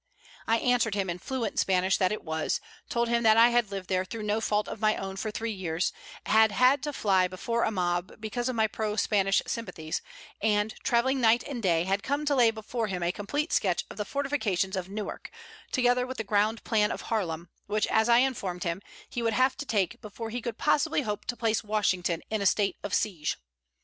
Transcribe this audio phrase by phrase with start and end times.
[0.47, 2.59] I answered him in fluent Spanish that it was,
[2.89, 5.51] told him that I had lived there through no fault of my own for three
[5.51, 5.93] years,
[6.25, 10.01] had had to fly before a mob because of my pro Spanish sympathies,
[10.41, 13.97] and, travelling night and day, had come to lay before him a complete sketch of
[13.97, 15.29] the fortifications of Newark,
[15.71, 19.55] together with the ground plan of Harlem, which, as I informed him, he would have
[19.57, 23.37] to take before he could possibly hope to place Washington in a state of siege.